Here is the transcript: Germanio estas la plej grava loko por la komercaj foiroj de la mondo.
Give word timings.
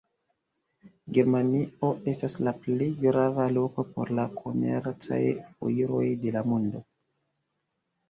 Germanio 1.17 1.89
estas 2.13 2.39
la 2.47 2.55
plej 2.65 2.89
grava 3.03 3.47
loko 3.59 3.87
por 3.93 4.15
la 4.23 4.27
komercaj 4.43 5.23
foiroj 5.55 6.05
de 6.27 6.39
la 6.41 6.49
mondo. 6.53 6.87